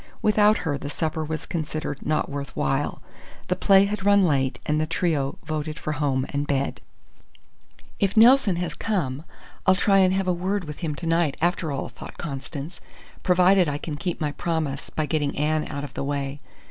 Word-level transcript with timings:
Without 0.23 0.57
her, 0.65 0.79
the 0.79 0.89
supper 0.89 1.23
was 1.23 1.45
considered 1.45 2.03
not 2.03 2.27
worth 2.27 2.55
while. 2.55 3.03
The 3.49 3.55
play 3.55 3.85
had 3.85 4.03
run 4.03 4.25
late, 4.25 4.57
and 4.65 4.81
the 4.81 4.87
trio 4.87 5.37
voted 5.45 5.77
for 5.77 5.91
home 5.91 6.25
and 6.29 6.47
bed. 6.47 6.81
"If 7.99 8.17
Nelson 8.17 8.55
has 8.55 8.73
come, 8.73 9.23
I'll 9.67 9.75
try 9.75 9.99
and 9.99 10.11
have 10.15 10.27
a 10.27 10.33
word 10.33 10.63
with 10.63 10.79
him 10.79 10.95
to 10.95 11.05
night, 11.05 11.37
after 11.39 11.71
all," 11.71 11.87
thought 11.87 12.17
Constance, 12.17 12.81
"provided 13.21 13.69
I 13.69 13.77
can 13.77 13.95
keep 13.95 14.19
my 14.19 14.31
promise 14.31 14.89
by 14.89 15.05
getting 15.05 15.37
Anne 15.37 15.65
out 15.67 15.83
of 15.83 15.93
the 15.93 16.03
way. 16.03 16.41